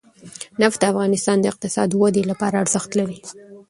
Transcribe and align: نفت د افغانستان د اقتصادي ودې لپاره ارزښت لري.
نفت 0.61 0.77
د 0.81 0.83
افغانستان 0.91 1.37
د 1.39 1.45
اقتصادي 1.53 1.95
ودې 1.97 2.23
لپاره 2.31 2.55
ارزښت 2.63 2.91
لري. 2.99 3.19